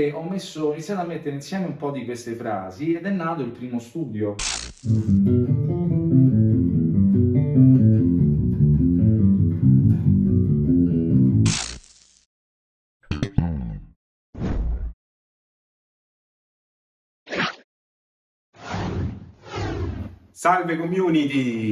[0.00, 3.10] praticamente ho, messo, ho iniziato a mettere insieme un po' di queste frasi ed è
[3.10, 4.34] nato il primo studio.
[20.32, 21.70] Salve community!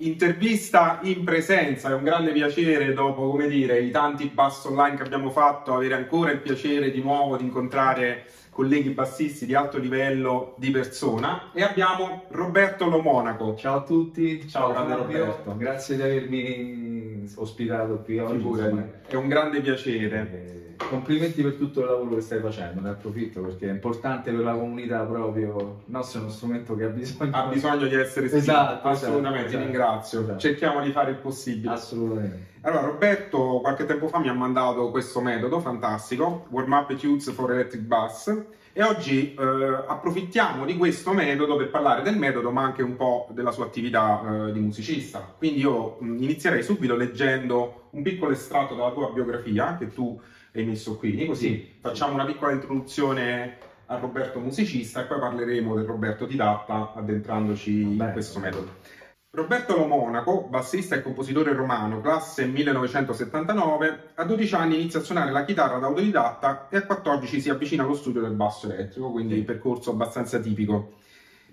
[0.00, 5.02] Intervista in presenza, è un grande piacere dopo, come dire, i tanti bass online che
[5.02, 10.54] abbiamo fatto, avere ancora il piacere di nuovo di incontrare colleghi bassisti di alto livello
[10.56, 13.56] di persona e abbiamo Roberto Lomonaco.
[13.56, 15.56] Ciao a tutti, ciao, ciao Roberto.
[15.56, 18.46] Grazie di avermi ospitato qui oggi.
[19.08, 20.57] È un grande piacere.
[20.78, 24.52] Complimenti per tutto il lavoro che stai facendo, ne approfitto perché è importante per la
[24.52, 28.50] comunità proprio, il nostro è uno strumento che ha bisogno, ha bisogno di essere spinto,
[28.50, 30.38] esatto, assolutamente, esatto, ti ringrazio, esatto.
[30.38, 31.72] cerchiamo di fare il possibile.
[31.72, 32.46] Assolutamente.
[32.62, 37.52] Allora Roberto qualche tempo fa mi ha mandato questo metodo fantastico, Warm Up Tunes for
[37.52, 42.82] Electric Bass e oggi eh, approfittiamo di questo metodo per parlare del metodo ma anche
[42.82, 45.34] un po' della sua attività eh, di musicista.
[45.36, 50.20] Quindi io mh, inizierei subito leggendo un piccolo estratto dalla tua biografia che tu
[50.54, 51.78] hai messo qui, così sì.
[51.80, 58.04] facciamo una piccola introduzione a Roberto musicista e poi parleremo del Roberto didatta addentrandoci Beh,
[58.04, 58.76] in questo metodo.
[59.30, 65.44] Roberto Lomonaco, bassista e compositore romano, classe 1979, a 12 anni inizia a suonare la
[65.44, 69.44] chitarra da autodidatta e a 14 si avvicina allo studio del basso elettrico, quindi un
[69.44, 70.96] percorso abbastanza tipico.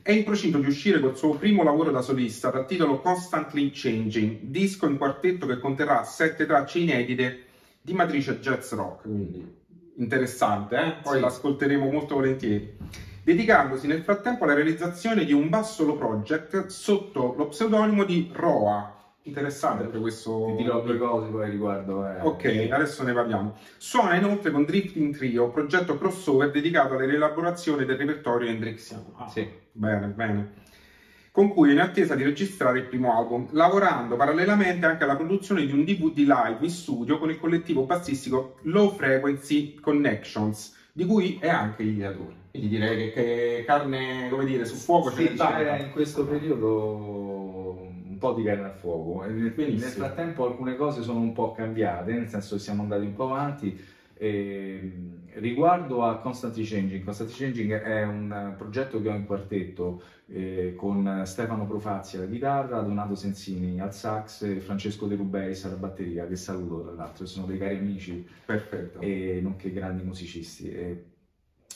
[0.02, 4.40] È in procinto di uscire col suo primo lavoro da solista dal titolo Constantly Changing,
[4.42, 7.45] disco in quartetto che conterrà sette tracce inedite
[7.86, 9.64] di matrice jazz rock, quindi
[9.98, 10.94] interessante, eh?
[11.04, 11.20] poi sì.
[11.20, 12.76] l'ascolteremo molto volentieri,
[13.24, 18.92] dedicandosi nel frattempo alla realizzazione di un bass solo project sotto lo pseudonimo di Roa.
[19.28, 20.54] Interessante per questo.
[20.56, 22.08] Ti dirò due cose poi riguardo.
[22.08, 22.22] Eh.
[22.22, 23.56] Ok, adesso ne parliamo.
[23.78, 29.14] Suona inoltre con Drifting Trio, progetto crossover dedicato alla rielaborazione del repertorio hendrixiano.
[29.16, 29.48] Ah, sì.
[29.72, 30.64] Bene, bene
[31.36, 35.66] con cui è in attesa di registrare il primo album, lavorando parallelamente anche alla produzione
[35.66, 41.38] di un DVD live in studio con il collettivo bassistico Low Frequency Connections, di cui
[41.42, 42.36] è anche ideatore.
[42.52, 48.18] Quindi direi che, che, carne, come dire, su fuoco sì, c'è in questo periodo un
[48.18, 49.26] po' di carne a fuoco.
[49.26, 53.14] Quindi nel frattempo alcune cose sono un po' cambiate, nel senso che siamo andati un
[53.14, 53.78] po' avanti
[54.14, 54.92] e,
[55.36, 61.24] riguardo a Constantly Changing, Constantly Changing è un progetto che ho in quartetto eh, con
[61.26, 66.36] Stefano Profazzi alla chitarra, Donato Sensini al sax e Francesco De Rubeis alla batteria, che
[66.36, 69.00] saluto tra l'altro, sono dei cari amici Perfetto.
[69.00, 70.70] e nonché grandi musicisti.
[70.70, 71.06] E,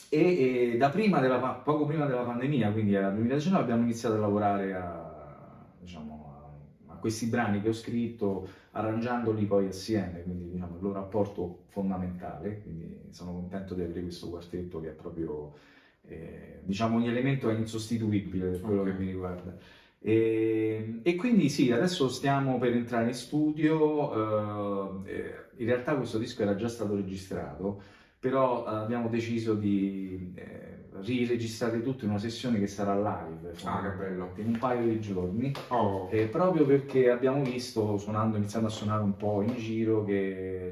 [0.08, 4.18] e, e da prima della, poco prima della pandemia, quindi nel 2019, abbiamo iniziato a
[4.18, 6.52] lavorare a, diciamo,
[6.88, 11.64] a, a questi brani che ho scritto arrangiandoli poi assieme, quindi diciamo, il loro rapporto
[11.68, 15.54] fondamentale, quindi sono contento di avere questo quartetto che è proprio
[16.02, 18.92] eh, diciamo un elemento insostituibile per quello okay.
[18.92, 19.56] che mi riguarda.
[20.02, 26.42] E, e, quindi sì, adesso stiamo per entrare in studio, eh, in realtà questo disco
[26.42, 27.82] era già stato registrato,
[28.20, 33.96] però abbiamo deciso di eh, riregistrare tutto in una sessione che sarà live ah, che
[33.96, 34.32] bello.
[34.36, 36.08] in un paio di giorni oh.
[36.10, 40.70] eh, proprio perché abbiamo visto suonando iniziando a suonare un po' in giro che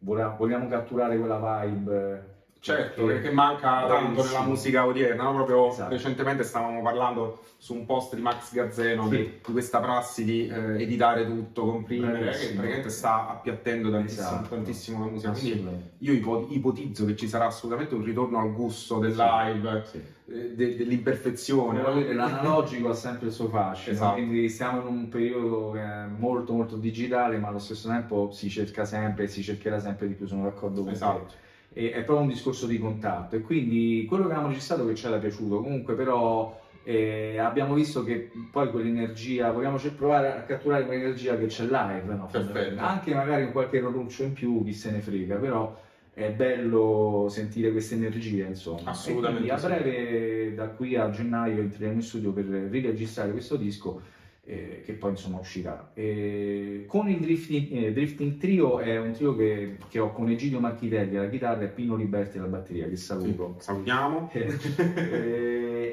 [0.00, 5.32] vogliamo catturare quella vibe Certo, perché manca tanto nella musica odierna, no?
[5.32, 5.94] proprio esatto.
[5.94, 9.16] recentemente stavamo parlando su un post di Max Gazzeno sì.
[9.16, 14.54] di, questa prassi di eh, editare tutto, comprimere, che praticamente sta appiattendo tantissimo, esatto.
[14.54, 15.32] tantissimo la musica.
[15.32, 20.02] Quindi io ipotizzo che ci sarà assolutamente un ritorno al gusto del live, sì.
[20.26, 22.12] eh, de, dell'imperfezione.
[22.12, 24.14] L'analogico ha sempre il suo fascino, esatto.
[24.16, 25.74] quindi siamo in un periodo
[26.14, 30.26] molto molto digitale, ma allo stesso tempo si cerca sempre, si cercherà sempre di più,
[30.26, 31.24] sono d'accordo con esatto.
[31.26, 33.36] te e è proprio un discorso di contatto.
[33.36, 35.60] E quindi quello che abbiamo registrato che ci era piaciuto.
[35.60, 41.64] Comunque però eh, abbiamo visto che poi quell'energia vogliamo provare a catturare quell'energia che c'è
[41.64, 42.30] live no?
[42.76, 45.78] anche magari un qualche rotuccio in più chi se ne frega però
[46.12, 48.90] è bello sentire queste energie insomma.
[48.90, 54.02] Assolutamente a breve da qui a gennaio entriamo in studio per riregistrare questo disco
[54.50, 55.92] eh, che poi insomma uscirà.
[55.94, 60.58] E con il Drifting, eh, Drifting, Trio è un trio che, che, ho con Egidio
[60.58, 63.54] Marchitelli alla chitarra e Pino Liberti alla batteria, che saluto.
[63.58, 64.30] Sì, salutiamo.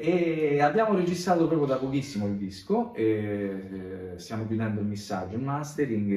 [0.02, 6.12] e abbiamo registrato proprio da pochissimo il disco, eh, stiamo chiudendo il missaggio, il mastering,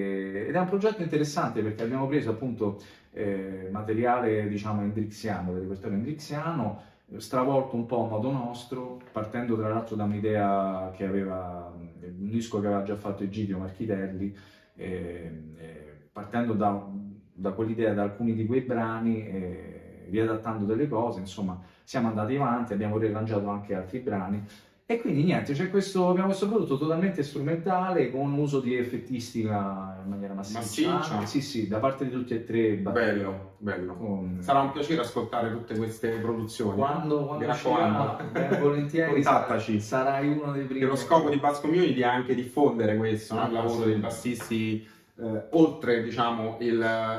[0.47, 2.79] ed è un progetto interessante perché abbiamo preso appunto
[3.13, 6.81] eh, materiale diciamo hendrixiano, del repertorio hendrixiano,
[7.17, 12.59] stravolto un po' a modo nostro, partendo tra l'altro da un'idea che aveva, un disco
[12.59, 14.35] che aveva già fatto Egidio Marchitelli,
[14.75, 16.87] e, e partendo da,
[17.33, 22.73] da quell'idea, da alcuni di quei brani, e, riadattando delle cose, insomma siamo andati avanti,
[22.73, 24.45] abbiamo rilanciato anche altri brani
[24.93, 30.09] e quindi niente, c'è questo, abbiamo questo prodotto totalmente strumentale con uso di effettistica in
[30.09, 30.91] maniera massiccia.
[30.93, 31.25] Massiccia?
[31.25, 32.73] Sì, sì, da parte di tutti e tre.
[32.75, 33.95] Bello, bello.
[33.95, 36.77] Con- Sarà un piacere ascoltare tutte queste produzioni.
[36.77, 39.79] Quando, quando uscirà, ben volentieri, Contattaci.
[39.79, 40.79] sarai uno dei primi.
[40.81, 43.45] Che lo scopo di Bass Community è anche diffondere questo, no?
[43.45, 44.85] il lavoro dei bassisti,
[45.21, 46.67] eh, oltre diciamo, il,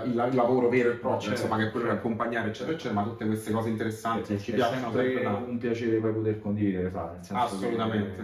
[0.06, 2.06] il- il lavoro vero e proprio, Certo, insomma, che è quello di certo.
[2.06, 5.50] accompagnare, eccetera, eccetera, ma tutte queste cose interessanti È, che ci è piacciono tanto.
[5.50, 6.90] un piacere poi poter condividere,
[7.20, 8.16] senso Assolutamente.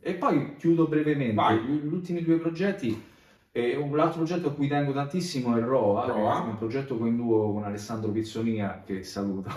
[0.00, 1.58] che- e poi chiudo brevemente, Vai.
[1.58, 3.04] gli ultimi due progetti,
[3.50, 6.44] eh, un l'altro progetto a cui tengo tantissimo è Roa, Roa.
[6.44, 9.48] è un progetto con duo con Alessandro Pizzonia, che saluto,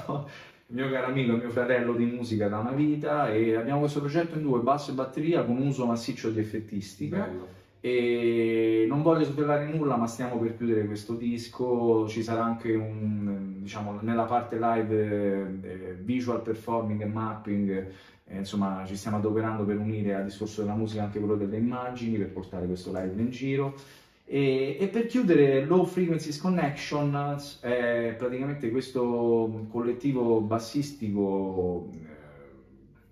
[0.67, 4.35] il mio caro amico, mio fratello di musica da una vita, e abbiamo questo progetto
[4.37, 7.17] in due, basso e batteria, con uso massiccio di effettistica.
[7.17, 7.59] Bello.
[7.83, 12.07] E non voglio svelare nulla, ma stiamo per chiudere questo disco.
[12.07, 17.69] Ci sarà anche un, diciamo, nella parte live eh, eh, visual performing e mapping.
[18.25, 22.17] eh, insomma, ci stiamo adoperando per unire al discorso della musica anche quello delle immagini,
[22.17, 23.73] per portare questo live in giro.
[24.25, 31.89] E, e per chiudere, Low Frequencies Connection è praticamente questo collettivo bassistico.
[31.91, 32.19] eh,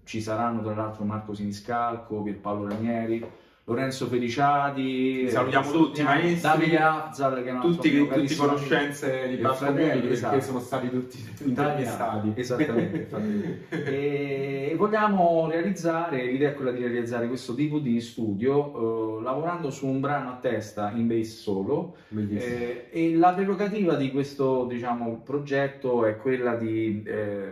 [0.04, 3.24] ci saranno tra l'altro Marco Siniscalco, Pierpaolo Ranieri,
[3.69, 6.42] Lorenzo Feliciati, Li salutiamo tutti, maestri.
[6.42, 10.42] Davide Afzal, che Tutti, mio tutti conoscenze di Bass fratello, Community perché esatto.
[10.42, 12.31] sono stati tutti intervistati.
[12.33, 19.69] Esattamente, e vogliamo realizzare, l'idea è quella di realizzare questo DVD in studio, eh, lavorando
[19.69, 22.56] su un brano a testa in bass solo, Bellissimo.
[22.56, 27.51] eh, e la prerogativa di questo diciamo, progetto è quella di, eh,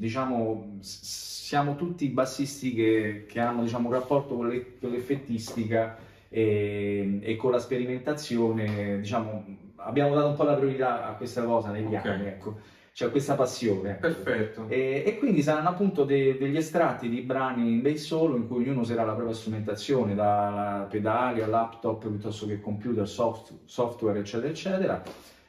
[0.00, 5.96] diciamo, siamo tutti bassisti che, che hanno diciamo, un rapporto con, le- con l'effettistica
[6.28, 9.44] e, e con la sperimentazione, diciamo,
[9.76, 12.06] abbiamo dato un po' la priorità a questa cosa negli Ok.
[12.06, 12.58] anni, ecco.
[12.92, 13.94] C'è questa passione.
[13.94, 14.66] Perfetto.
[14.68, 18.62] E, e quindi saranno appunto de- degli estratti di brani in bass solo in cui
[18.64, 24.50] ognuno userà la propria strumentazione, da pedali a laptop piuttosto che computer, soft- software, eccetera,
[24.50, 25.02] eccetera.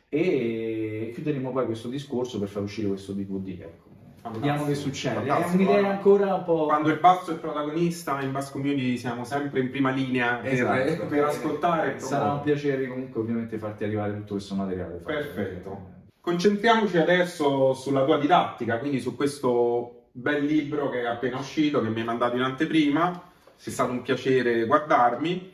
[0.08, 3.48] E chiuderemo poi questo discorso per far uscire questo DVD.
[3.62, 3.90] Ecco.
[4.30, 5.24] Vediamo che succede.
[5.24, 5.64] È Fantastico.
[5.72, 6.66] un'idea ancora un po'.
[6.66, 11.06] Quando il basso è protagonista, in Bass Community siamo sempre in prima linea per, Esatto.
[11.08, 11.96] per ascoltare.
[11.96, 14.96] e Sarà un piacere comunque ovviamente farti arrivare tutto questo materiale.
[15.04, 15.90] Perfetto.
[16.22, 21.90] Concentriamoci adesso sulla tua didattica, quindi su questo bel libro che è appena uscito, che
[21.90, 23.24] mi hai mandato in anteprima.
[23.64, 25.54] È stato un piacere guardarmi.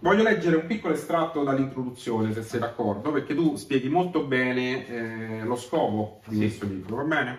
[0.00, 5.44] Voglio leggere un piccolo estratto dall'introduzione, se sei d'accordo, perché tu spieghi molto bene eh,
[5.44, 6.40] lo scopo di Sì.
[6.40, 7.38] questo libro, va bene?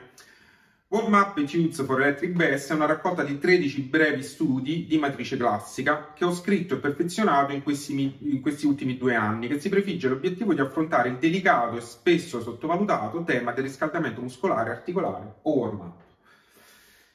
[0.94, 5.38] Warm Up Etudes for Electric Bass è una raccolta di 13 brevi studi di matrice
[5.38, 9.70] classica che ho scritto e perfezionato in questi, in questi ultimi due anni, che si
[9.70, 15.58] prefigge l'obiettivo di affrontare il delicato e spesso sottovalutato tema del riscaldamento muscolare articolare o
[15.58, 16.02] warm up.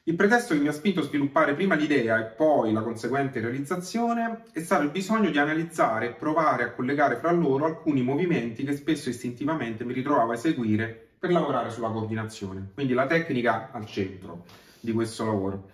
[0.02, 4.42] Il pretesto che mi ha spinto a sviluppare prima l'idea e poi la conseguente realizzazione
[4.50, 8.74] è stato il bisogno di analizzare e provare a collegare fra loro alcuni movimenti che
[8.74, 12.70] spesso istintivamente mi ritrovavo a eseguire per lavorare sulla coordinazione.
[12.74, 14.44] Quindi la tecnica al centro
[14.80, 15.70] di questo lavoro.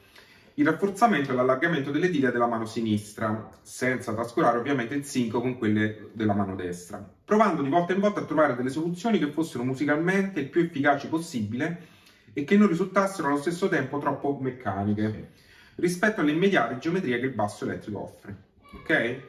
[0.54, 5.58] Il rafforzamento e l'allargamento delle dita della mano sinistra, senza trascurare ovviamente il sync con
[5.58, 9.64] quelle della mano destra, provando di volta in volta a trovare delle soluzioni che fossero
[9.64, 11.88] musicalmente il più efficaci possibile
[12.32, 15.32] e che non risultassero allo stesso tempo troppo meccaniche
[15.76, 18.36] rispetto alle immediate geometrie che il basso elettrico offre.
[18.74, 19.20] Ok?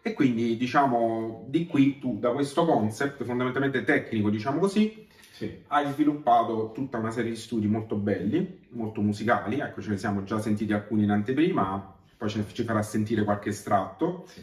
[0.00, 5.07] E quindi diciamo di qui tu da questo concept fondamentalmente tecnico, diciamo così,
[5.38, 5.56] Sì.
[5.68, 10.24] hai sviluppato tutta una serie di studi molto belli, molto musicali, ecco ce ne siamo
[10.24, 14.24] già sentiti alcuni in anteprima, poi ce ne- ci farà sentire qualche estratto.
[14.26, 14.40] Sì.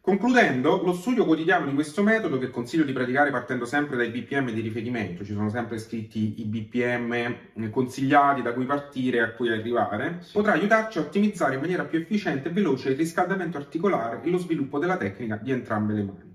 [0.00, 4.50] Concludendo, lo studio quotidiano di questo metodo che consiglio di praticare partendo sempre dai BPM
[4.50, 9.52] di riferimento, ci sono sempre scritti i BPM consigliati da cui partire e a cui
[9.52, 10.32] arrivare, Sì.
[10.32, 14.38] potrà aiutarci a ottimizzare in maniera più efficiente e veloce il riscaldamento articolare e lo
[14.38, 16.27] sviluppo della tecnica di entrambe le mani.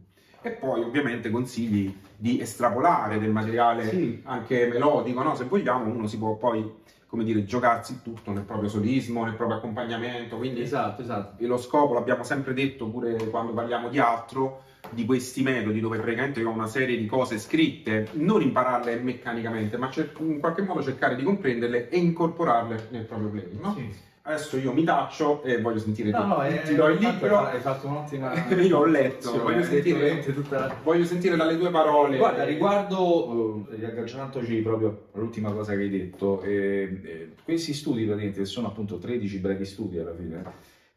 [0.45, 4.21] E poi ovviamente consigli di estrapolare del materiale Sì.
[4.25, 5.35] anche melodico, no?
[5.35, 9.57] se vogliamo uno si può poi come dire, giocarsi tutto nel proprio solismo, nel proprio
[9.57, 11.43] accompagnamento, quindi Esatto, esatto.
[11.43, 15.99] e lo scopo, l'abbiamo sempre detto pure quando parliamo di altro, di questi metodi dove
[15.99, 20.63] praticamente io ho una serie di cose scritte, non impararle meccanicamente, ma cer- in qualche
[20.63, 23.61] modo cercare di comprenderle e incorporarle nel proprio playing.
[23.61, 23.75] No?
[23.75, 23.89] Sì.
[24.25, 26.27] Adesso io mi taccio e voglio sentire No, tu.
[26.27, 28.31] no, è, ti do il libro, Hai fatto un'ottima.
[28.55, 32.15] io ho letto, Sì, voglio sentire, la- voglio sentire dalle tue parole.
[32.15, 38.39] Guarda, riguardo, eh, riagganciandoci proprio all'ultima cosa che hai detto, eh, eh, questi studi praticamente
[38.39, 40.41] che sono appunto 13 brevi studi alla fine,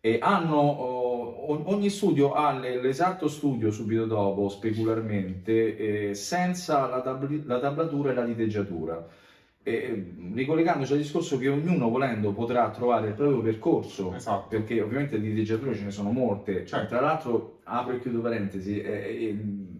[0.01, 7.45] E hanno, oh, ogni studio ha l'esatto studio subito dopo, specularmente, eh, senza la, tab-
[7.45, 9.05] la tablatura e la diteggiatura.
[9.69, 14.47] E, ricollegandoci al discorso che ognuno volendo potrà trovare il proprio percorso, Esatto.
[14.47, 16.87] perché ovviamente di diteggiature ce ne sono molte, Certo.
[16.87, 19.37] tra l'altro apro e chiudo parentesi, eh, eh,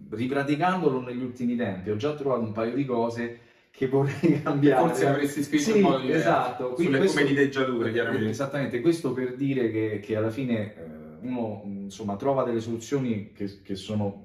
[0.09, 3.39] ripraticandolo negli ultimi tempi ho già trovato un paio di cose
[3.71, 4.87] che vorrei cambiare.
[4.89, 6.19] Forse avresti scritto Sì, in modo diverso.
[6.19, 6.63] esatto.
[6.73, 8.29] Quindi Sulle questo- come diteggiature, chiaramente.
[8.29, 10.81] Esattamente, questo per dire che, che alla fine eh,
[11.21, 14.21] uno insomma, trova delle soluzioni che, che sono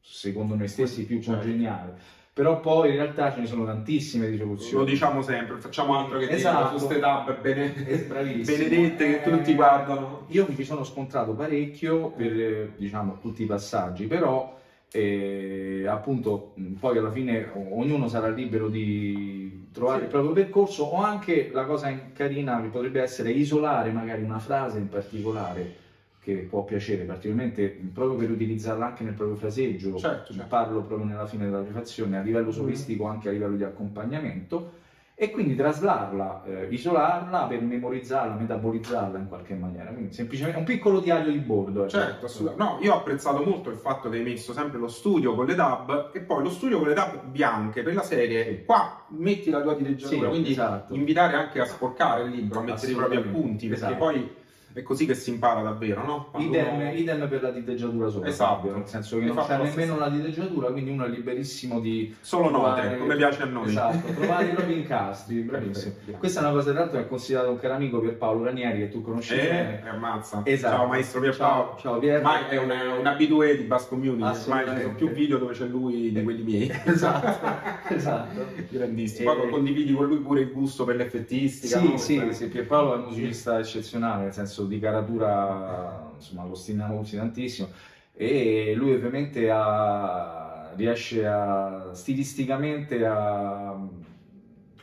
[0.00, 1.40] secondo noi stessi più Certo.
[1.40, 1.90] congeniali,
[2.36, 4.84] però poi in realtà ce ne sono tantissime di soluzioni.
[4.84, 6.68] Lo diciamo sempre, facciamo altro che Esatto.
[6.76, 10.26] queste tab bene- Eh, benedette che Eh, tutti guardano.
[10.28, 14.54] Io mi ci sono scontrato parecchio per eh, diciamo, tutti i passaggi, però
[14.92, 20.04] eh, appunto poi alla fine ognuno sarà libero di trovare Sì.
[20.04, 24.38] il proprio percorso o anche la cosa in- carina che potrebbe essere isolare magari una
[24.38, 25.84] frase in particolare
[26.26, 30.48] che può piacere particolarmente proprio per utilizzarla anche nel proprio fraseggio Certo, certo.
[30.48, 34.72] parlo proprio nella fine della prefazione a livello solistico anche a livello di accompagnamento
[35.14, 39.90] e quindi traslarla, eh, isolarla per memorizzarla, metabolizzarla in qualche maniera.
[39.90, 41.82] Quindi semplicemente un piccolo diario di bordo.
[41.82, 41.90] ecco.
[41.90, 42.74] Certo, assolutamente.
[42.74, 45.54] No, io ho apprezzato molto il fatto che hai messo sempre lo studio con le
[45.54, 48.64] tab e poi lo studio con le tab bianche per la serie.
[48.64, 50.94] Qua metti la tua diteggiatura, Sì, quindi esatto.
[50.94, 53.96] invitare anche a sporcare il libro, a mettere i propri appunti, perché Esatto.
[54.04, 54.30] poi
[54.76, 56.28] è così che si impara davvero, no?
[56.38, 58.70] Idem, uno- idem per la diteggiatura sopra, Esatto.
[58.70, 62.80] Nel senso che non c'è nemmeno la diteggiatura, quindi uno è liberissimo di Solo note,
[62.82, 63.68] trovare- come piace a noi.
[63.68, 65.94] Esatto, trovare i propri incastri, bravissimo.
[66.18, 68.78] Questa è una cosa, tra l'altro, che è considerato un caro amico per Paolo Ranieri,
[68.80, 69.82] che tu conosci bene.
[69.82, 70.42] Eh, ammazza.
[70.44, 70.76] Esatto.
[70.76, 71.68] Ciao maestro Pierpaolo.
[71.70, 72.16] Ciao, ciao Pier.
[72.18, 75.64] Ormai è un, un abitué di Bass Community, ormai ci sono più video dove c'è
[75.64, 76.70] lui di quelli miei.
[76.84, 77.46] Esatto,
[77.94, 78.44] esatto.
[78.68, 79.32] Grandissimo.
[79.34, 81.78] Poi Eh, condividi con lui pure il gusto per l'effettistica.
[81.78, 81.96] Sì, no?
[81.96, 87.00] sì, Per- sì, Pierpaolo è un musicista eccezionale, nel senso di caratura, insomma, lo stimiamo
[87.02, 87.68] tutti tantissimo
[88.12, 93.74] e lui ovviamente ha- riesce a stilisticamente a...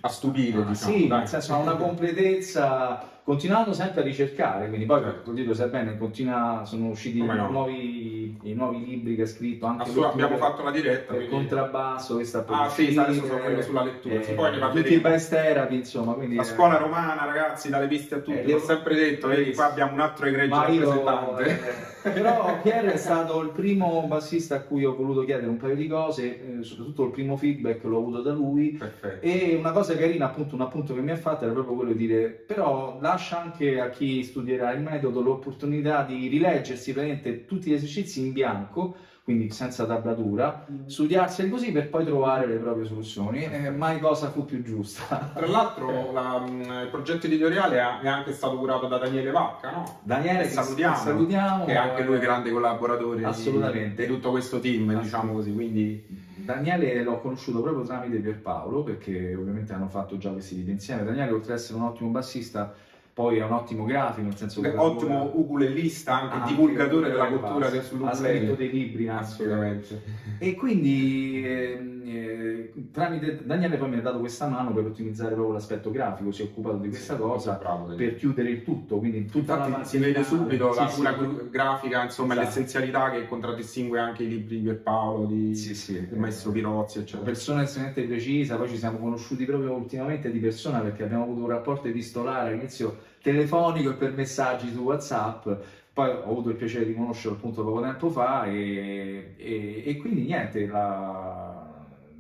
[0.06, 0.92] A stupire, Ah, diciamo.
[0.92, 1.20] sì, dai.
[1.20, 5.32] nel senso ha una completezza, continuando sempre a ricercare, quindi poi Certo.
[5.32, 7.50] così lo bene, continua, sono usciti no.
[7.50, 8.13] nuovi,
[8.44, 11.14] i nuovi libri che ha scritto, anche Assolut- abbiamo fatto la diretta.
[11.14, 14.34] il quindi- contrabbasso che sta per Ah, sì, uscire, adesso sono quello sulla lettura, sì,
[14.34, 18.20] poi ne tutti i therapy, insomma, quindi La eh, scuola romana, ragazzi, dalle piste a
[18.20, 18.38] tutti.
[18.40, 21.60] Eh, L'ho sempre detto, vedi, qua abbiamo un altro egregio Ma io, rappresentante.
[22.04, 25.76] eh, però Pierre è stato il primo bassista a cui ho voluto chiedere un paio
[25.76, 28.72] di cose, eh, soprattutto il primo feedback l'ho avuto da lui.
[28.72, 29.26] Perfetto.
[29.26, 32.06] E una cosa carina, appunto, un appunto che mi ha fatto era proprio quello di
[32.08, 37.74] dire: però lascia anche a chi studierà il metodo l'opportunità di rileggersi praticamente tutti gli
[37.74, 43.46] esercizi in bianco, quindi senza tablatura, studiarseli così per poi trovare le proprie soluzioni.
[43.46, 45.32] Eh, mai cosa fu più giusta.
[45.34, 50.00] Tra l'altro la- mh, il progetto editoriale è anche stato curato da Daniele Vacca, no?
[50.04, 54.06] Daniele, Che salutiamo, salutiamo, che è anche lui grande collaboratore di- Assolutamente.
[54.06, 56.04] di, tutto questo team, diciamo così, quindi
[56.36, 61.06] Daniele l'ho conosciuto proprio tramite Pierpaolo, perché ovviamente hanno fatto già questi video insieme.
[61.06, 62.74] Daniele, oltre ad essere un ottimo bassista,
[63.14, 67.24] poi è un ottimo grafico, nel senso che ottimo lavora- ukulellista, anche Ah, divulgatore della
[67.26, 67.72] anche cultura basso.
[67.72, 68.56] del Ha scritto sull'ukulele.
[68.56, 69.08] dei libri.
[69.08, 70.02] Assolutamente.
[70.40, 75.54] E quindi ehm, eh, tramite Daniele poi mi ha dato questa mano per ottimizzare proprio
[75.54, 78.98] l'aspetto grafico, si è occupato di questa cosa Bravo, per chiudere il tutto.
[79.00, 81.18] Quindi tutta la Infatti parte si vede subito la, Sì, una sì.
[81.18, 82.48] gru- grafica, insomma, Esatto.
[82.48, 86.08] l'essenzialità che contraddistingue anche i libri di Pierpaolo, di, Sì, sì.
[86.08, 87.24] del maestro Pirozzi, eccetera.
[87.24, 91.48] persona estremamente precisa, poi ci siamo conosciuti proprio ultimamente di persona perché abbiamo avuto un
[91.50, 95.48] rapporto epistolare all'inizio telefonico e per messaggi su WhatsApp,
[95.94, 100.24] poi ho avuto il piacere di conoscerlo appunto poco tempo fa e, e- e quindi
[100.24, 101.33] niente, la-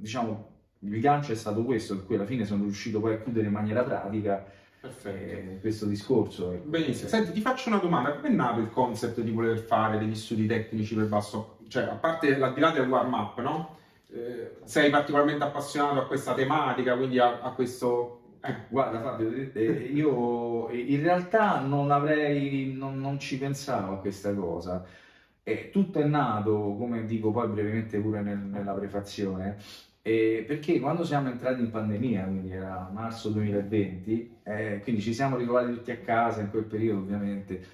[0.03, 3.47] diciamo, il gancio è stato questo, per cui alla fine sono riuscito poi a chiudere
[3.47, 4.45] in maniera pratica
[5.05, 6.51] eh, questo discorso.
[6.51, 6.67] ecco.
[6.67, 7.07] Benissimo.
[7.07, 8.11] Senti, ti faccio una domanda.
[8.11, 11.59] Come è nato il concept di voler fare degli studi tecnici per basso?
[11.69, 13.77] Cioè, a parte al di là del warm-up, no?
[14.11, 18.35] Eh, sei particolarmente appassionato a questa tematica, quindi a, a questo...
[18.41, 24.33] eh, Guarda Fabio, eh, io in realtà non avrei, non, non ci pensavo a questa
[24.35, 24.85] cosa.
[25.71, 29.57] Tutto è nato, come dico poi brevemente pure nel- nella prefazione,
[30.03, 35.37] eh, perché quando siamo entrati in pandemia, quindi era marzo 2020, eh, quindi ci siamo
[35.37, 37.65] ritrovati tutti a casa in quel periodo ovviamente,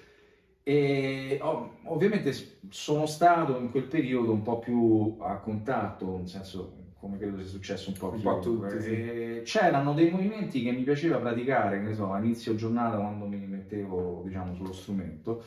[0.62, 2.32] e oh, ovviamente
[2.68, 7.46] sono stato in quel periodo un po' più a contatto, nel senso come credo sia
[7.46, 9.40] successo un po' Un po' tutti, sì.
[9.42, 13.38] C'erano dei movimenti che mi piaceva praticare, che ne so, a inizio giornata quando mi
[13.38, 15.42] mettevo, diciamo, sullo strumento.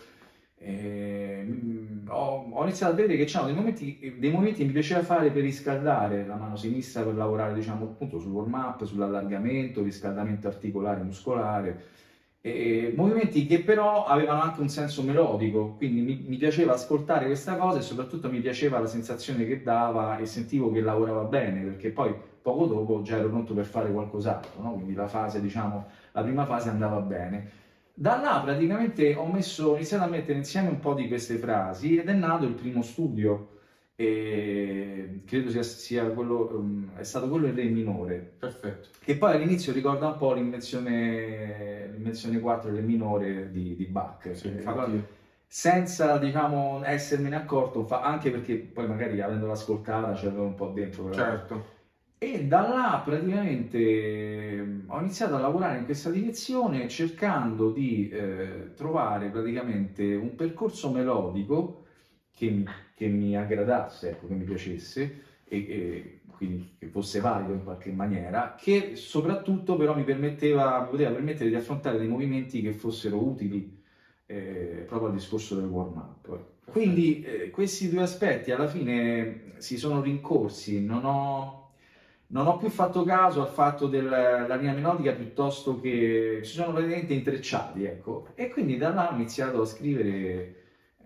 [0.65, 4.71] E, mm, ho, ho iniziato a vedere che c'erano dei momenti, dei movimenti che mi
[4.71, 10.47] piaceva fare per riscaldare la mano sinistra, per lavorare, diciamo, appunto sul warm-up, sull'allargamento, riscaldamento
[10.47, 11.81] articolare, muscolare.
[12.39, 17.55] E movimenti che però avevano anche un senso melodico, quindi mi, mi, piaceva ascoltare questa
[17.55, 21.89] cosa e soprattutto mi piaceva la sensazione che dava e sentivo che lavorava bene, perché
[21.89, 24.73] poi poco dopo già ero pronto per fare qualcos'altro, no?
[24.73, 27.62] quindi la fase, diciamo, la prima fase andava bene.
[27.95, 31.97] Da là praticamente ho, messo, ho iniziato a mettere insieme un po' di queste frasi
[31.97, 33.49] ed è nato il primo studio
[33.95, 38.33] e credo sia, sia quello, um, è stato quello in re minore.
[38.39, 38.89] Perfetto.
[38.99, 44.35] Che poi all'inizio ricorda un po' l'invenzione, l'invenzione 4 re minore di, di Bach.
[44.35, 45.03] Sì, infatti...
[45.53, 51.03] Senza, diciamo, essermene accorto, fa, anche perché poi magari avendola ascoltata c'era un po' dentro.
[51.03, 51.13] Però.
[51.13, 51.65] Certo.
[52.23, 59.29] E da là praticamente ho iniziato a lavorare in questa direzione cercando di eh, trovare
[59.29, 61.85] praticamente un percorso melodico
[62.31, 62.63] che
[62.95, 67.91] che mi aggradasse, ecco, che mi piacesse e, e, quindi che fosse valido in qualche
[67.91, 73.21] maniera, che soprattutto però mi permetteva, mi poteva permettere di affrontare dei movimenti che fossero
[73.21, 73.81] utili
[74.25, 76.51] eh, proprio al discorso del warm-up.
[76.65, 81.62] Quindi eh, questi due aspetti alla fine si sono rincorsi, non ho,
[82.33, 87.13] non ho più fatto caso al fatto della linea melodica piuttosto che si sono praticamente
[87.13, 88.29] intrecciati, ecco.
[88.33, 90.55] E quindi da là ho iniziato a scrivere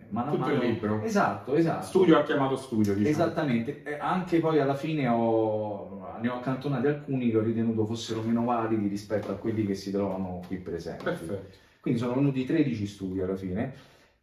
[0.10, 0.54] mano Tutto mano...
[0.54, 1.02] il libro.
[1.04, 1.86] Esatto, esatto.
[1.86, 3.10] Studio ha chiamato studio, diciamo.
[3.10, 3.84] Esattamente.
[3.84, 6.18] E anche poi alla fine ho...
[6.22, 9.92] ne ho accantonati alcuni che ho ritenuto fossero meno validi rispetto a quelli che si
[9.92, 11.04] trovano qui presenti.
[11.04, 11.66] Perfetto.
[11.82, 13.74] Quindi sono venuti 13 studi alla fine.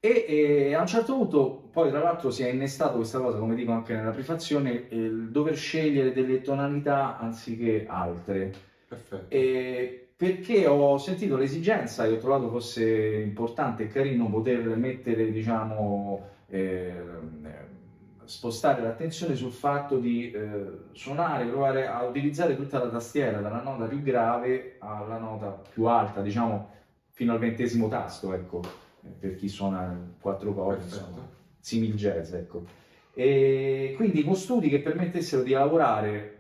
[0.05, 3.55] E, e, a un certo punto, poi tra l'altro si è innestato questa cosa, come
[3.55, 8.53] dico anche nella prefazione, il dover scegliere delle tonalità anziché altre.
[8.87, 9.35] Perfetto.
[9.35, 16.23] E perché ho sentito l'esigenza e ho trovato fosse importante e carino poter mettere, diciamo,
[16.49, 16.93] eh,
[18.25, 23.87] spostare l'attenzione sul fatto di eh, suonare, provare a utilizzare tutta la tastiera dalla nota
[23.87, 26.73] più grave alla nota più alta, diciamo
[27.09, 28.84] fino al ventesimo tasto, ecco,
[29.19, 31.29] per chi suona quattro corde, insomma,
[31.61, 32.65] simil jazz, ecco.
[33.15, 36.35] E quindi con studi che permettessero di lavorare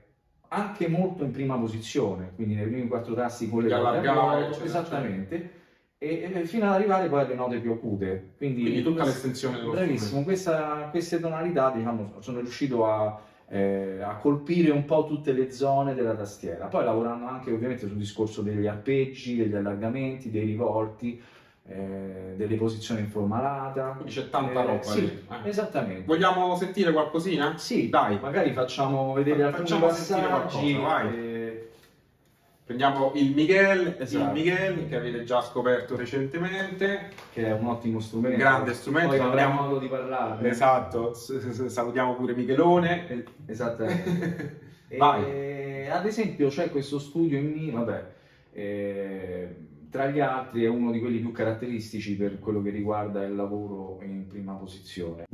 [0.48, 5.62] anche molto in prima posizione, quindi nei primi quattro tasti con le note esattamente,
[5.98, 8.32] e, e, fino ad arrivare poi alle note più acute.
[8.36, 14.16] Quindi, quindi tutta l'estensione dello Bravissimo, questa, queste tonalità diciamo, sono riuscito a, eh, a,
[14.16, 18.66] colpire un po' tutte le zone della tastiera, poi lavorando anche ovviamente sul discorso degli
[18.66, 21.20] arpeggi, degli allargamenti, dei rivolti,
[21.66, 23.92] eh, delle posizioni in forma lata.
[23.92, 25.48] Quindi c'è tanta eh, roba sì, eh.
[25.48, 26.04] Esattamente.
[26.04, 27.56] Vogliamo sentire qualcosina?
[27.56, 30.74] Sì, dai, magari facciamo vedere facciamo alcuni passaggi.
[30.74, 31.32] Qualcosa,
[32.64, 34.24] Prendiamo il Miguel, esatto.
[34.24, 38.38] il Miguel che avete già scoperto recentemente, che è un ottimo strumento.
[38.38, 39.08] Grande strumento.
[39.08, 40.48] Poi avremo modo di parlare.
[40.48, 43.26] Esatto, salutiamo pure Michelone.
[43.44, 44.60] Esattamente.
[44.88, 48.04] e, ad esempio c'è questo studio in vabbè,
[48.52, 49.56] eh,
[49.94, 54.00] tra gli altri è uno di quelli più caratteristici per quello che riguarda il lavoro
[54.02, 55.26] in prima posizione.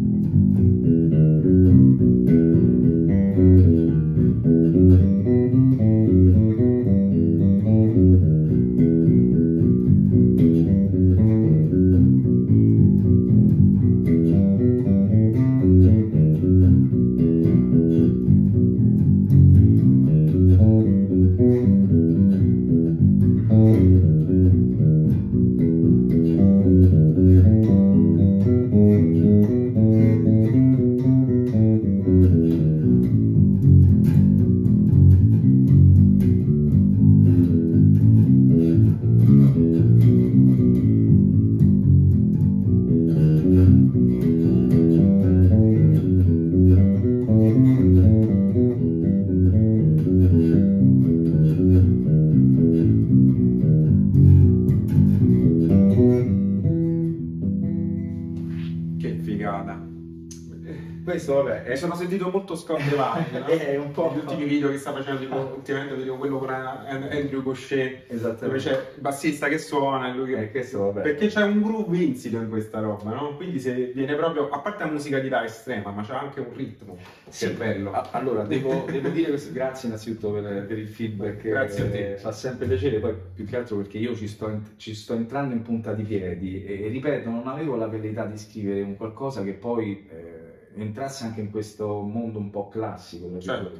[62.70, 63.46] Scott Devine, no?
[63.46, 67.42] è un po' gli ultimi video che sta facendo, tipo, ultimamente vedo quello con Andrew
[67.42, 68.04] Gaucher,
[68.38, 70.42] dove c'è il bassista che suona e lui che...
[70.42, 73.34] Eh, questo, Perché c'è un groove insito in questa roba, no?
[73.36, 76.54] Quindi se viene proprio, a parte la musica di da estrema, ma c'è anche un
[76.54, 76.96] ritmo
[77.28, 77.46] sì.
[77.46, 77.92] che è bello.
[78.12, 82.16] allora, devo, devo, dire questo, grazie innanzitutto per, per il feedback, grazie a te.
[82.18, 85.54] fa sempre piacere, poi più che altro perché io ci sto, in, ci sto entrando
[85.54, 89.42] in punta di piedi e, e, ripeto, non avevo la velleità di scrivere un qualcosa
[89.42, 90.06] che poi...
[90.08, 90.39] Eh,
[90.74, 93.70] entrasse anche in questo mondo un po' classico, certo.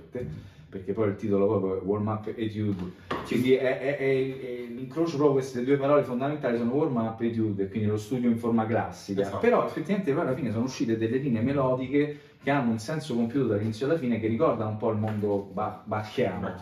[0.69, 2.93] perché poi il titolo proprio è Warm Up Etude,
[3.27, 7.87] quindi è, è, è, l'incrocio proprio queste due parole fondamentali sono warm up etude, quindi
[7.89, 9.39] lo studio in forma classica, esatto.
[9.39, 13.49] però effettivamente poi alla fine sono uscite delle linee melodiche che hanno un senso compiuto
[13.49, 16.55] dall'inizio alla fine che ricorda un po' il mondo ba- bacchiano.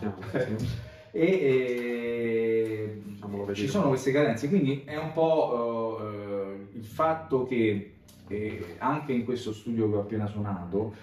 [1.11, 7.93] e, e diciamo, ci sono queste carenze, quindi è un po' uh, il fatto che
[8.29, 10.93] eh, anche in questo studio che ho appena suonato,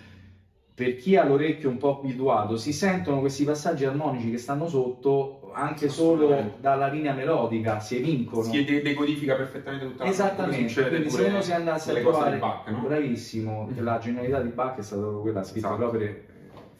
[0.74, 5.50] per chi ha l'orecchio un po' abituato, si sentono questi passaggi armonici che stanno sotto
[5.54, 8.42] anche solo dalla linea melodica, si evincono.
[8.42, 12.80] Si decodifica perfettamente tutta la Esattamente, quindi se uno si andasse a trovare, Bach, no?
[12.80, 15.86] bravissimo, la genialità di Bach è stata quella, ha scritto esatto.
[15.86, 16.26] opere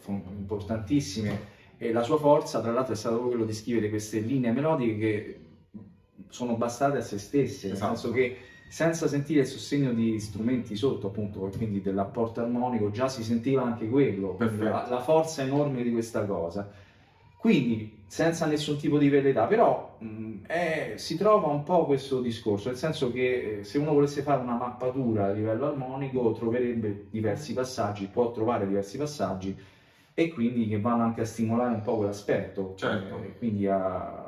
[0.05, 4.97] importantissime e la sua forza tra l'altro è stato quello di scrivere queste linee melodiche
[4.97, 5.39] che
[6.29, 7.89] sono bastate a se stesse, esatto.
[7.89, 13.07] nel senso che senza sentire il sostegno di strumenti sotto, appunto, quindi dell'apporto armonico, già
[13.07, 16.69] si sentiva anche quello, la, la, forza enorme di questa cosa.
[17.37, 22.67] Quindi, senza nessun tipo di velleità, però mh, è, si trova un po' questo discorso,
[22.67, 27.53] nel senso che eh, se uno volesse fare una mappatura a livello armonico troverebbe diversi
[27.53, 29.55] passaggi, può trovare diversi passaggi
[30.13, 32.73] e quindi che vanno anche a stimolare un po' quell'aspetto.
[32.75, 33.21] Certo.
[33.23, 34.25] Eh, quindi a,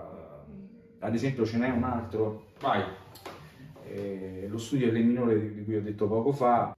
[0.99, 2.45] ad esempio ce n'è un altro.
[2.59, 2.98] Vai
[3.91, 6.75] eh, lo studio delle minore di cui ho detto poco fa.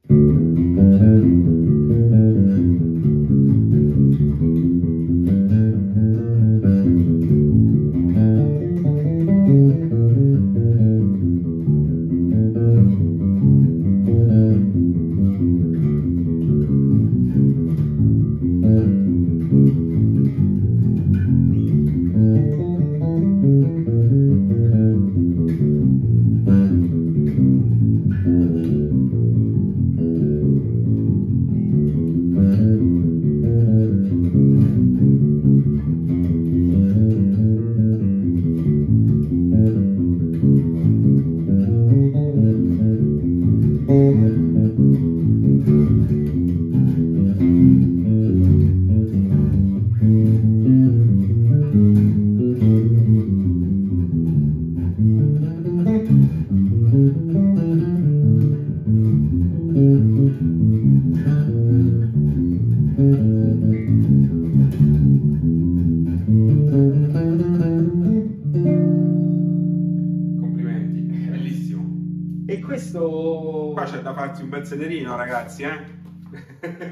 [74.72, 76.00] Bel sederino, ragazzi, eh?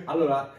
[0.06, 0.54] allora,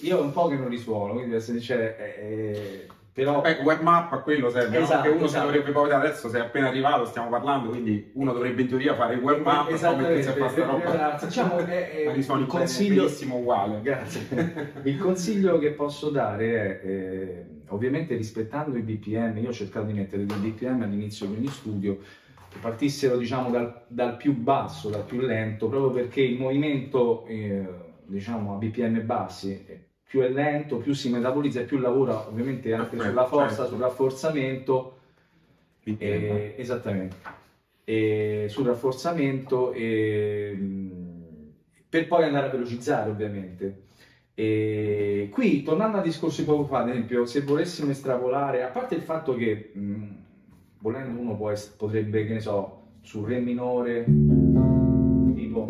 [0.00, 3.40] io un po' che non risuono, quindi devo essere sincero, eh, eh, però...
[3.40, 5.14] Beh, up a quello serve, esatto, no?
[5.16, 5.40] uno esatto.
[5.40, 9.14] si dovrebbe poi adesso, sei appena arrivato, stiamo parlando, quindi uno dovrebbe in teoria fare
[9.14, 11.18] il warm up esatto, e mettersi a fare roba.
[11.20, 13.10] Diciamo che è, il consiglio...
[13.30, 13.80] uguale.
[13.82, 14.82] Grazie.
[14.82, 19.92] il consiglio che posso dare è, eh, ovviamente rispettando i BPM, io ho cercato di
[19.92, 22.23] mettere dei BPM all'inizio di ogni studio, che
[22.60, 27.66] partissero diciamo, dal, dal, più basso, dal più lento, proprio perché il movimento eh,
[28.06, 29.82] diciamo, a BPM bassi
[30.14, 33.70] più è lento, più si metabolizza e più lavora ovviamente anche Perfetto, sulla forza, certo.
[33.70, 34.98] sul rafforzamento.
[35.82, 37.16] E, esattamente.
[37.82, 40.56] E sul rafforzamento e,
[41.88, 43.82] per poi andare a velocizzare ovviamente.
[44.34, 48.94] E qui, tornando al discorso di poco fa, ad esempio, se volessimo estrapolare, a parte
[48.94, 50.06] il fatto che mh,
[50.84, 54.04] volendo uno può essere, potrebbe, che ne so, su Re minore,
[55.34, 55.66] tipo...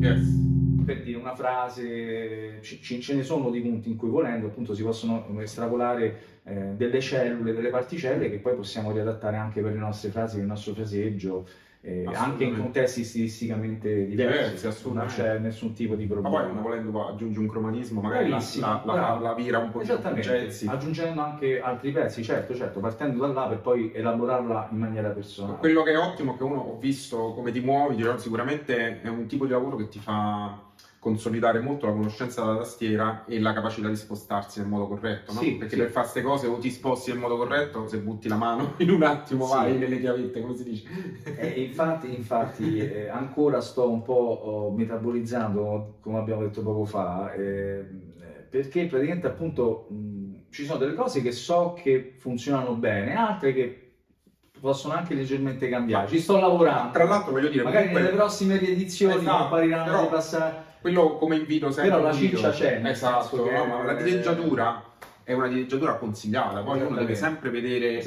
[0.00, 0.36] Yes.
[0.84, 4.82] Per dire una frase, c- ce ne sono di punti in cui volendo appunto si
[4.82, 10.10] possono estrapolare eh, delle cellule, delle particelle che poi possiamo riadattare anche per le nostre
[10.10, 11.46] frasi, per il nostro fraseggio
[11.88, 16.38] eh, anche in contesti stilisticamente diversi, diversi non c'è nessun tipo di problema.
[16.38, 19.94] Ma poi volendo aggiungi un cromatismo, magari la, la, la, la, vira un po' più
[20.68, 25.58] aggiungendo anche altri pezzi, certo, certo, partendo da là per poi elaborarla in maniera personale.
[25.58, 29.46] Quello che è ottimo che uno ho visto come ti muovi, sicuramente è un tipo
[29.46, 30.66] di lavoro che ti fa
[30.98, 35.40] consolidare molto la conoscenza della tastiera e la capacità di spostarsi nel modo corretto, no?
[35.40, 35.80] Sì, Perché sì.
[35.80, 38.90] per fare queste cose o ti sposti nel modo corretto, se butti la mano in
[38.90, 39.52] un attimo sì.
[39.54, 40.88] vai nelle chiavette, come si dice.
[41.36, 47.32] Eh, infatti, infatti eh, ancora sto un po' oh, metabolizzando, come abbiamo detto poco fa,
[47.32, 47.84] eh,
[48.50, 53.82] perché praticamente appunto mh, ci sono delle cose che so che funzionano bene, altre che
[54.60, 56.08] possono anche leggermente cambiare.
[56.08, 56.92] Ci sto lavorando.
[56.92, 58.10] Tra l'altro voglio dire, magari comunque...
[58.10, 60.00] nelle prossime riedizioni esatto, compariranno però...
[60.00, 61.90] dei passaggi quello come invito sempre.
[61.90, 62.80] Però la ciccia c'è.
[62.84, 64.82] Esatto, no, ma la dileggiatura
[65.22, 68.02] è una dileggiatura consigliata, poi uno deve sempre vedere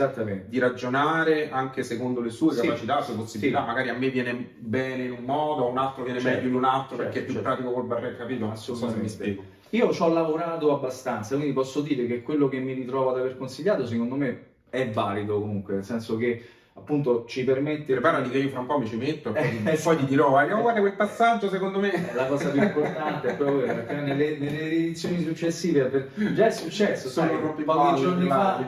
[0.47, 2.61] di ragionare anche secondo le sue sì.
[2.61, 3.59] capacità, le sue possibilità.
[3.59, 3.65] Sì.
[3.67, 6.35] Magari a me viene bene in un modo, a un altro viene certo.
[6.35, 7.47] meglio in un altro certo, perché è più certo.
[7.47, 8.49] pratico col barretto, capito?
[8.49, 9.01] Assolutamente.
[9.01, 9.43] mi spiego.
[9.69, 13.37] Io ci ho lavorato abbastanza, quindi posso dire che quello che mi ritrovo ad aver
[13.37, 16.43] consigliato secondo me è valido comunque, nel senso che
[16.81, 17.93] appunto ci permette...
[17.93, 20.47] Preparati che io fra un po' mi ci metto e Eh, poi ti dirò, eh,
[20.49, 21.91] guarda quel passaggio secondo me...
[22.13, 27.07] La cosa più importante è proprio perché nelle, nelle edizioni successive per- già è successo,
[27.09, 28.67] Sono pochi giorni fa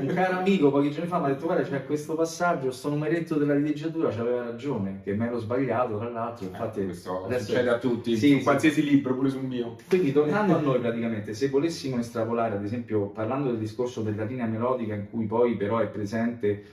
[0.00, 3.34] un caro amico pochi giorni fa mi ha detto guarda c'è questo passaggio, sto numeretto
[3.36, 7.68] della dileggiatura, c'aveva ragione, che me l'ho sbagliato tra l'altro, infatti Eh, questo adesso- succede
[7.70, 8.42] a tutti, Sì, su sì.
[8.42, 9.76] qualsiasi libro, pure sul mio.
[9.88, 14.46] Quindi tornando a noi praticamente, se volessimo estrapolare, ad esempio, parlando del discorso della linea
[14.46, 16.64] melodica in cui poi però è presente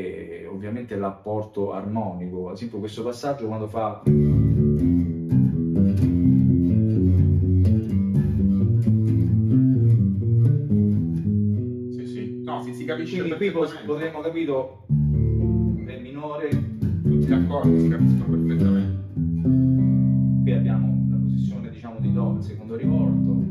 [0.00, 4.02] eh, ovviamente l'apporto armonico, ad esempio questo passaggio quando fa...
[11.90, 12.42] Sì, sì.
[12.44, 14.86] No, si, si capisce Quindi qui potremmo capito
[15.84, 16.48] Re minore,
[17.02, 18.98] Tutti d'accordo, si capiscono perfettamente.
[20.42, 23.44] qui abbiamo la posizione diciamo di Do, il secondo rivolto,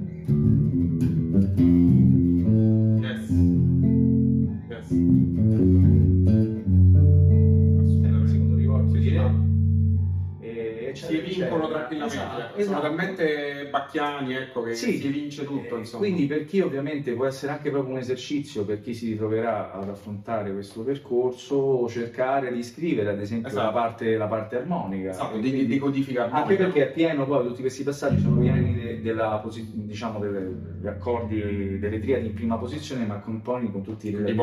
[10.90, 11.68] E si eccetera.
[11.68, 12.16] tranquillamente.
[12.18, 12.82] Esatto, Sono esatto.
[12.82, 14.98] talmente bacchiani, ecco, che Sì.
[14.98, 15.90] si evince tutto, Eh.
[15.98, 19.90] Quindi per chi ovviamente può essere anche proprio un esercizio per chi si ritroverà ad
[19.90, 23.66] affrontare questo percorso, cercare di scrivere ad esempio Esatto.
[23.66, 25.10] la, parte, la parte armonica.
[25.12, 26.64] Esatto, di, di codifica anche armonica.
[26.64, 32.00] perché è pieno poi tutti questi passaggi sono pieni de- della diciamo degli accordi delle
[32.00, 34.38] triadi in prima posizione ma con poi con tutti i relativi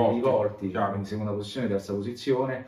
[0.90, 2.66] quindi seconda posizione, terza posizione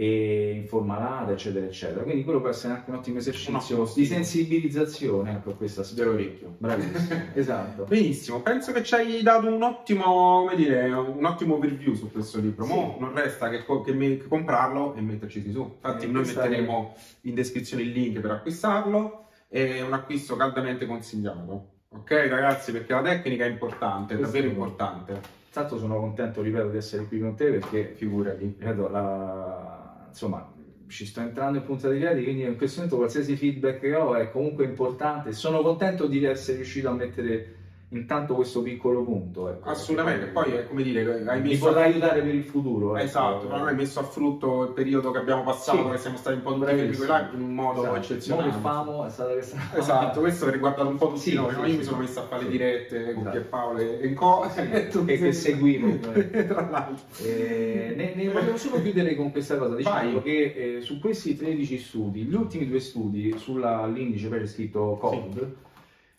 [0.00, 3.92] e in forma lata eccetera eccetera quindi quello può essere anche un ottimo esercizio ottimo
[3.96, 6.54] di sensibilizzazione ecco questa Dell'orecchio.
[6.58, 11.94] bravissimo esatto Benissimo, penso che ci hai dato un ottimo, come dire, un ottimo overview
[11.94, 12.64] su questo libro.
[12.64, 12.72] Sì.
[12.72, 15.62] Mo non resta che, co- che me- che comprarlo e metterci su.
[15.62, 19.24] Infatti, Eh, noi metteremo in descrizione il link per acquistarlo.
[19.48, 21.68] È un acquisto caldamente consigliato.
[21.90, 25.20] Ok, ragazzi, perché la tecnica è importante, è davvero è- importante.
[25.50, 28.44] Tanto sono contento, ripeto, di essere qui con te perché, Figurati.
[28.44, 29.67] ripeto, la-
[30.08, 30.52] insomma,
[30.88, 34.14] ci sto entrando in punta di piedi, quindi in questo momento qualsiasi feedback che ho
[34.16, 35.32] è comunque importante.
[35.32, 37.57] Sono contento di essere riuscito a mettere
[37.90, 39.48] intanto questo piccolo punto.
[39.48, 40.26] ecco, Assolutamente.
[40.26, 42.96] Poi, è come dire, hai mi messo potrà aiutare per il futuro.
[42.96, 43.04] ecco.
[43.04, 45.90] Esatto, non hai messo a frutto il periodo che abbiamo passato, Sì.
[45.90, 47.96] che siamo stati un po' tutti là in un modo Esatto.
[47.96, 48.50] eccezionale.
[48.50, 51.56] Che famo è stata questa Esatto, questo ha riguardato un po' tutti Sì, noi, sì,
[51.56, 51.64] no?
[51.64, 52.52] io sì, mi sono messo a fare le Sì.
[52.56, 53.30] dirette con Esatto.
[53.30, 54.44] Pierpaolo e Co.
[54.44, 55.96] e che seguivo.
[56.46, 57.24] Tra l'altro.
[57.24, 60.22] Eh, ne, ne volevo solo chiudere con questa cosa dicendo Vai.
[60.22, 65.54] che eh, su questi 13 studi, gli ultimi due studi sull'indice poi c'è scritto COD,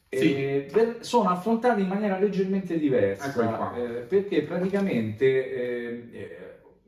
[0.09, 0.33] Sì.
[0.33, 3.75] eh, sono affrontati in maniera leggermente diversa qua.
[3.77, 6.37] eh, perché praticamente eh, eh,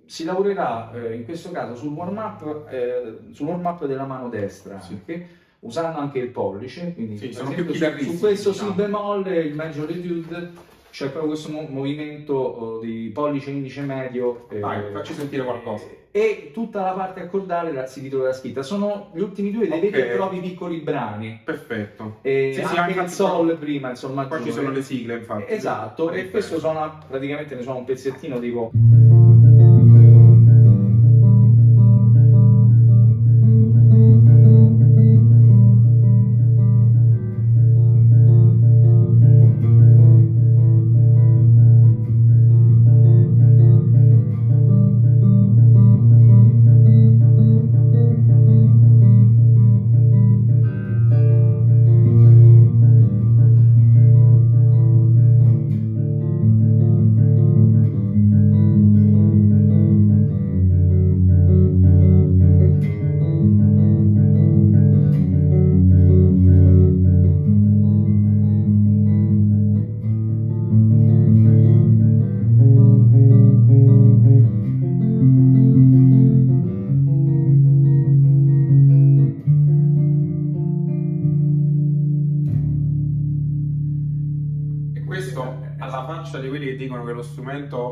[0.06, 4.94] si lavorerà eh, in questo caso sul warm-up, eh, sul warm-up della mano destra Sì.
[4.94, 5.28] anche,
[5.60, 8.70] usando anche il pollice quindi Sì, sono esempio, più su- su questo diciamo.
[8.72, 10.52] si bemolle il maggior etude
[10.92, 15.86] c'è proprio questo mo- movimento oh, di pollice indice medio eh, Vai, facci sentire qualcosa.
[16.12, 19.90] e tutta la parte accordale la- si ritrova scritta sono gli ultimi due dei Ok.
[19.90, 22.18] veri e propri piccoli brani Perfetto.
[22.22, 25.46] e Sì, sì, anche anche il sol prima insomma Qua ci sono le sigle, infatti.
[25.54, 28.72] esatto e questo suona praticamente ne suona un pezzettino tipo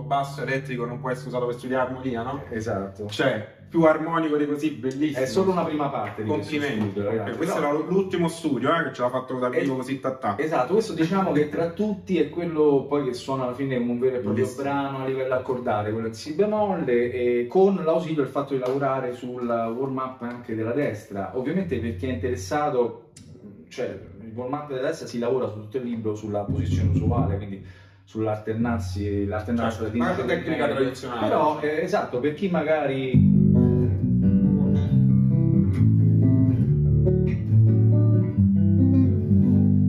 [0.01, 2.43] basso elettrico non può essere usato per studiare armonia, no?
[2.49, 5.23] esatto Cioè, più armonico di così, bellissimo.
[5.23, 6.89] è solo una prima parte di questo Complimenti.
[6.89, 7.37] studio, ragazzi.
[7.37, 10.35] questo Però- era l'ultimo studio eh, che ce l'ha fatto dal vivo così tattà.
[10.39, 13.99] Esatto, questo diciamo che tra tutti è quello poi che suona alla fine come un
[13.99, 14.63] vero e proprio Bellissimo.
[14.63, 19.13] brano a livello accordale, quello in si bemolle, e con l'ausilio del fatto di lavorare
[19.13, 21.37] sul warm up anche della destra.
[21.37, 23.11] Ovviamente per chi è interessato,
[23.67, 27.37] cioè il warm up della destra si lavora su tutto il libro sulla posizione usuale,
[27.37, 27.63] quindi
[28.09, 31.27] sull'alternarsi, l'alternanza Certo, di ma è una tecnica tradizionale.
[31.27, 33.37] Però, eh, esatto, per chi magari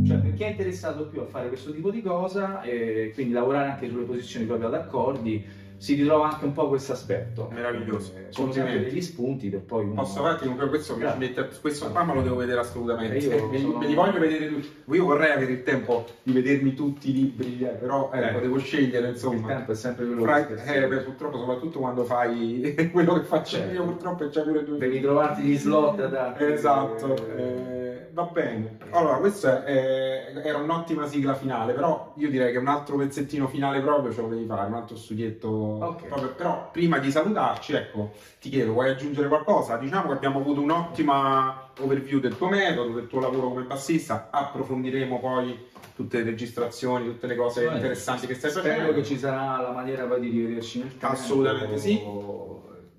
[0.07, 3.71] Cioè, per chi è interessato più a fare questo tipo di cosa, eh, quindi lavorare
[3.71, 5.43] anche sulle posizioni proprio ad accordi,
[5.81, 7.49] si ritrova anche un po' questo aspetto.
[7.53, 8.13] Meraviglioso.
[8.15, 9.95] Eh, sono sempre degli spunti per poi uno...
[9.95, 13.17] Posso farti comunque questo, mi mette, questo qua me lo devo vedere assolutamente.
[13.17, 14.69] Io me, sono- me li voglio vedere tutti.
[14.93, 18.41] Io vorrei avere il tempo di vedermi tutti i libri, eh, però ecco, Eh.
[18.43, 19.47] devo scegliere Il insomma.
[19.47, 23.57] tempo è sempre quello Fra- che eh, beh, purtroppo soprattutto quando fai quello che faccio
[23.57, 23.73] Certo.
[23.75, 26.45] io purtroppo c'è pure due Devi trovarti gli slot adatti.
[26.45, 27.80] Esatto, Eh, eh,
[28.13, 28.79] va bene.
[28.91, 33.81] Allora, questa è- era un'ottima sigla finale, però io direi che un altro pezzettino finale
[33.81, 35.49] proprio ce lo devi fare, un altro studietto.
[35.49, 36.07] Ok.
[36.07, 39.77] proprio- Però prima di salutarci, ecco, ti chiedo, vuoi aggiungere qualcosa?
[39.77, 45.19] Diciamo che abbiamo avuto un'ottima overview del tuo metodo, del tuo lavoro come bassista, approfondiremo
[45.21, 48.93] poi tutte le registrazioni, tutte le cose Beh, interessanti che stai Spero facendo.
[48.95, 51.07] che ci sarà la maniera poi di rivederci nel tempo.
[51.07, 52.01] Assolutamente sì.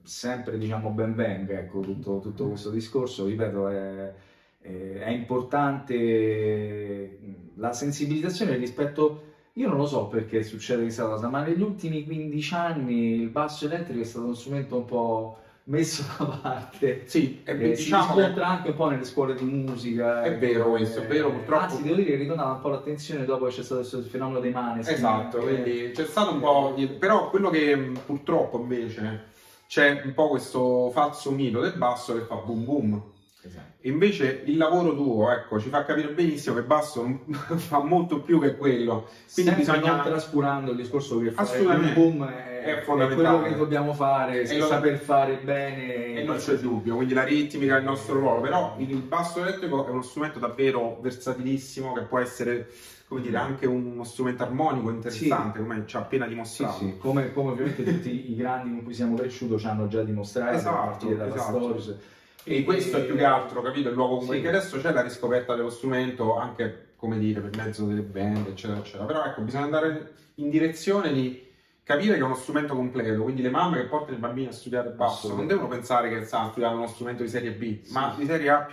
[0.03, 4.11] Sempre diciamo ben venga ecco, tutto, tutto questo discorso, ripeto, è,
[4.61, 7.17] è- è importante
[7.55, 9.23] la sensibilizzazione rispetto.
[9.53, 13.65] Io non lo so perché succede questa cosa, ma negli ultimi 15 anni il basso
[13.65, 17.01] elettrico è stato uno strumento un po' messo da parte.
[17.05, 20.23] Sì, e Eh, si diciamo che riscontra anche un po' nelle scuole di musica.
[20.23, 22.61] È vero ecco, questo, è vero, eh, purtroppo- Anzi, devo dire che è ritornata un
[22.61, 24.95] po' l'attenzione dopo che c'è stato questo fenomeno dei maneskin.
[24.95, 29.25] Esatto, eh, quindi c'è stato un po', però quello che mh, purtroppo invece
[29.67, 33.01] c'è un po' questo falso mito del basso che fa boom boom.
[33.43, 33.69] Esatto.
[33.87, 37.19] Invece il lavoro tuo, ecco, ci fa capire benissimo che il basso
[37.57, 39.07] fa molto più che quello.
[39.33, 41.93] Quindi Sempre bisogna non trascurando il discorso che fare Assolutamente.
[41.93, 43.37] boom boom è, È è fondamentale.
[43.39, 46.13] quello che dobbiamo fare, E lo- saper fare bene.
[46.13, 49.87] e non c'è dubbio, quindi la ritmica è il nostro ruolo, però il basso elettrico
[49.87, 52.67] è uno strumento davvero versatilissimo che può essere,
[53.07, 56.77] come dire, anche uno strumento armonico interessante, come ci ha appena Sì, dimostrato.
[56.77, 60.55] sì, come, come ovviamente tutti i grandi con cui siamo cresciuti ci hanno già dimostrato
[60.55, 61.59] Esatto, a partire dalla esatto.
[61.61, 61.95] Stories.
[62.43, 64.41] E questo è più che altro, capito, il luogo comune Sì.
[64.41, 68.79] che adesso c'è la riscoperta dello strumento anche, come dire, per mezzo delle band, eccetera,
[68.79, 69.03] eccetera.
[69.05, 71.49] Però ecco, bisogna andare in direzione di
[71.83, 74.89] capire che è uno strumento completo, quindi le mamme che portano i bambini a studiare
[74.91, 77.91] basso non devono pensare che stanno studiando uno strumento di serie B, Sì.
[77.93, 78.65] ma di serie A++.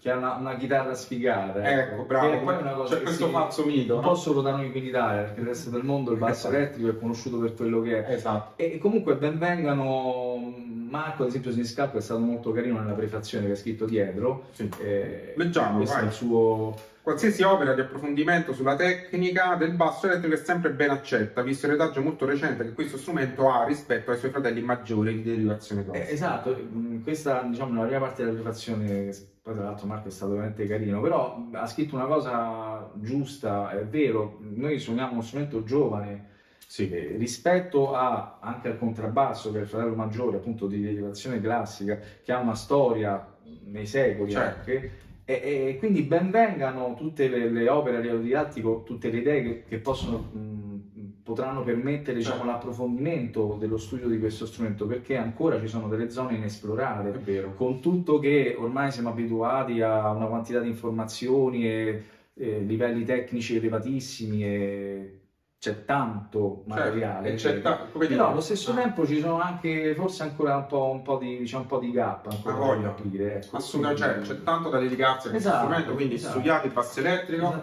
[0.00, 1.62] Che ha una, una chitarra sfigata.
[1.62, 4.08] Ecco, bravo, Che poi una cosa c'è che questo falso mito, Un no?
[4.08, 6.54] po' solo da noi Italia, perché nel resto del mondo il basso Esatto.
[6.54, 8.12] elettrico è conosciuto per quello che è.
[8.14, 8.52] Esatto.
[8.62, 10.53] E comunque benvengano,
[10.94, 14.46] Marco ad esempio Siniscalco è stato molto carino nella prefazione che ha scritto dietro.
[14.52, 14.68] Sì.
[14.80, 16.10] Eh, Leggiamo, vai.
[16.12, 16.74] suo...
[17.04, 21.72] Qualsiasi opera di approfondimento sulla tecnica del basso elettrico è sempre ben accetta, visto il
[21.72, 25.84] retaggio molto recente che questo strumento ha rispetto ai suoi fratelli maggiori di derivazione Eh,
[25.84, 26.08] classica.
[26.10, 29.10] esatto, mh, questa diciamo la prima parte della prefazione,
[29.42, 33.70] poi tra l'altro Marco è stato veramente carino, però mh, ha scritto una cosa giusta,
[33.72, 36.28] è vero, noi suoniamo uno strumento giovane,
[36.66, 36.88] Sì.
[36.90, 41.98] eh, rispetto a, anche al contrabbasso che è il fratello maggiore appunto di derivazione classica
[42.22, 43.24] che ha una storia
[43.66, 44.58] nei secoli Certo.
[44.58, 44.90] anche
[45.26, 45.32] e,
[45.68, 49.78] e quindi benvengano tutte le, le opere a livello didattico tutte le idee che, che
[49.78, 52.50] possono mh, potranno permettere diciamo, Certo.
[52.50, 57.54] l'approfondimento dello studio di questo strumento perché ancora ci sono delle zone È inesplorate vero.
[57.54, 62.02] con tutto che ormai siamo abituati a una quantità di informazioni e,
[62.34, 65.18] e livelli tecnici elevatissimi e
[65.64, 67.38] c'è tanto materiale.
[67.38, 70.66] Certo, e c'è ta- Però allo stesso ah, tempo ci sono anche forse ancora un
[70.66, 73.36] po', un po' di, diciamo, un po' di gap ancora Ha da capire.
[73.36, 73.56] Ecco.
[73.56, 76.32] Assolutamente, cioè, c'è tanto da dedicarsi a questo Esatto, strumento, quindi esatto.
[76.32, 77.62] studiate il basso elettrico,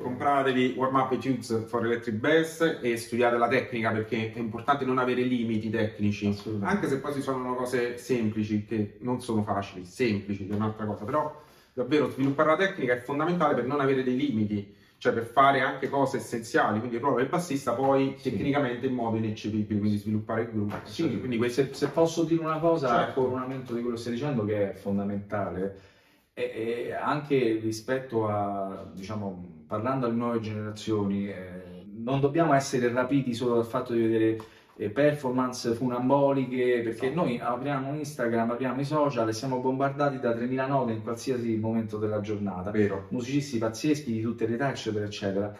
[0.00, 4.96] compratevi Warm Up Etudes for Electric Bass e studiate la tecnica perché è importante non
[4.96, 10.46] avere limiti tecnici, anche se poi si sono cose semplici che non sono facili, semplici
[10.46, 11.38] che è un'altra cosa, però
[11.74, 15.88] davvero sviluppare la tecnica è fondamentale per non avere dei limiti, cioè per fare anche
[15.88, 18.30] cose essenziali, quindi il ruolo del bassista poi Sì.
[18.30, 20.76] tecnicamente in modo ineccepibile, quindi sviluppare il gruppo.
[20.84, 23.20] Sì, quindi questo se, se posso dire una cosa a Certo.
[23.22, 25.76] coronamento di quello che stai dicendo che è fondamentale,
[26.32, 33.34] e, e anche rispetto a, diciamo, parlando alle nuove generazioni, eh, non dobbiamo essere rapiti
[33.34, 34.36] solo dal fatto di vedere
[34.92, 40.92] performance funamboliche, perché noi apriamo Instagram, apriamo i social e siamo bombardati da 3.000 note
[40.92, 43.06] in qualsiasi momento della giornata vero.
[43.10, 45.54] musicisti pazzeschi di tutte le età, eccetera, eccetera.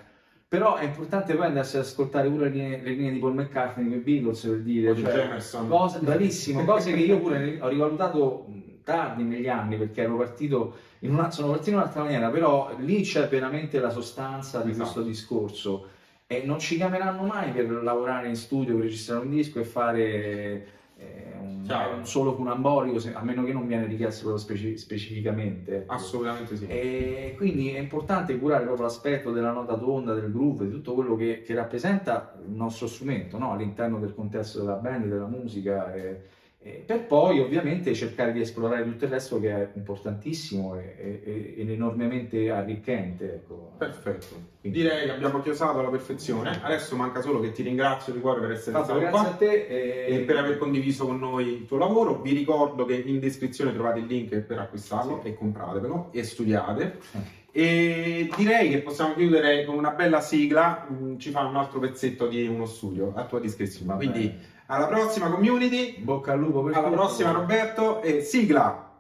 [0.48, 3.88] Però è importante poi andarsi ad ascoltare pure le linee, le linee di Paul McCartney,
[3.88, 8.46] che Beatles, per dire, O cioè, cose, bravissimo, cose che io pure ho rivalutato
[8.84, 13.00] tardi negli anni, perché ero partito in una, sono partito in un'altra maniera, però lì
[13.02, 14.82] c'è veramente la sostanza di Esatto.
[14.82, 15.86] questo discorso.
[16.32, 20.66] E non ci chiameranno mai per lavorare in studio, per registrare un disco e fare
[20.96, 21.66] eh, un,
[21.98, 25.82] un solo funambolico, se- a meno che non viene richiesto proprio speci- specificamente.
[25.82, 25.92] ecco.
[25.92, 26.66] Assolutamente sì.
[26.66, 31.16] E quindi è importante curare proprio l'aspetto della nota tonda, del groove, di tutto quello
[31.16, 33.52] che, che rappresenta il nostro strumento no?
[33.52, 35.92] all'interno del contesto della band, della musica.
[35.92, 36.22] E,
[36.64, 42.50] eh, per poi ovviamente cercare di esplorare tutto il resto che è importantissimo ed enormemente
[42.50, 43.34] arricchente.
[43.34, 43.72] Ecco.
[43.78, 44.26] Perfetto,
[44.60, 48.40] Quindi, direi che abbiamo chiosato alla perfezione, adesso manca solo che ti ringrazio di cuore
[48.40, 50.14] per essere stato qua a te e...
[50.14, 50.18] e...
[50.20, 52.20] per aver condiviso con noi il tuo lavoro.
[52.20, 55.28] Vi ricordo che in descrizione trovate il link per acquistarlo sì.
[55.28, 56.98] e compratevelo e studiate.
[57.12, 57.40] Eh.
[57.54, 62.28] E direi che possiamo chiudere con una bella sigla, mm, ci fa un altro pezzetto
[62.28, 63.96] di uno studio a tua discrezione.
[63.96, 65.98] Quindi alla prossima community.
[65.98, 66.96] Bocca al lupo per Alla tutto.
[66.98, 68.90] prossima Roberto e sigla.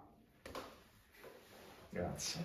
[1.88, 2.40] Grazie.